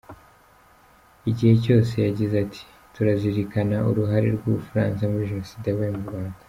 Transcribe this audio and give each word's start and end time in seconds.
Icyo 1.31 1.49
gihe 1.61 1.79
yagize 2.07 2.35
ati 2.45 2.61
“Turazirikana 2.93 3.75
uruhare 3.89 4.27
rw’u 4.35 4.53
Bufaransa 4.57 5.01
muri 5.11 5.29
Jenoside 5.31 5.65
yabaye 5.67 5.91
mu 5.97 6.03
Rwanda. 6.07 6.37